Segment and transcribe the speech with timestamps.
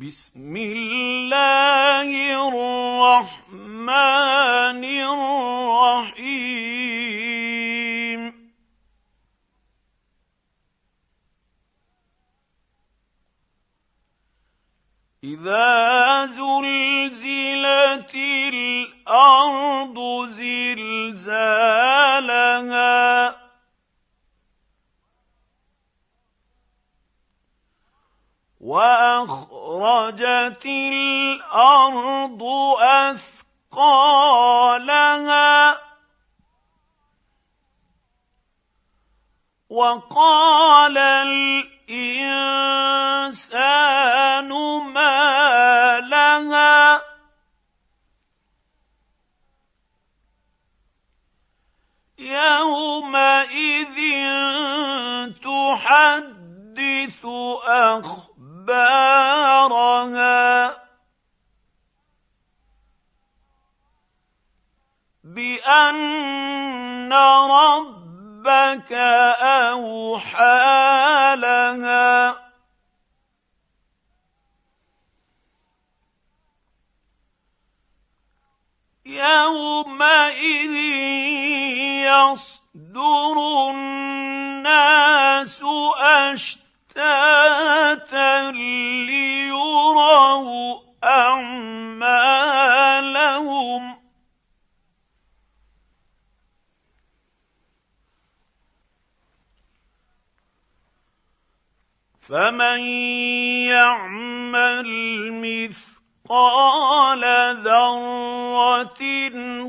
[0.00, 2.08] بسم الله
[2.48, 3.84] الرحمن
[5.84, 6.40] الرحيم
[15.24, 18.14] اذا زلزلت
[18.54, 21.60] الأرض زلزالها
[28.60, 29.59] واخرجت
[30.66, 32.42] الأرض
[33.72, 34.60] أثقالها
[39.70, 42.40] وقال الإنسان
[44.92, 47.02] ما لها
[52.18, 53.96] يومئذ
[55.42, 57.24] تحدث
[57.64, 59.39] اخبارها
[65.34, 67.12] بأن
[67.50, 68.92] ربك
[69.72, 72.36] أوحى لها.
[79.06, 80.74] يومئذ
[82.10, 83.36] يصدر
[83.70, 85.62] الناس
[85.96, 88.50] اشتاقا فتاة
[102.30, 102.80] فمن
[103.66, 104.88] يعمل
[105.42, 107.24] مثقال
[107.64, 109.00] ذره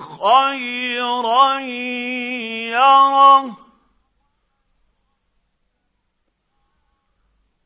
[0.00, 1.58] خيرا
[2.68, 3.56] يره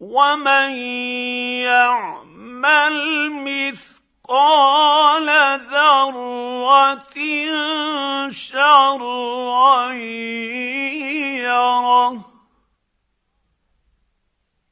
[0.00, 0.70] ومن
[1.68, 5.28] يعمل مثقال
[5.70, 7.14] ذره
[8.30, 9.92] شرا